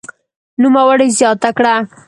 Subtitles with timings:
[0.61, 1.73] نوموړي زياته کړه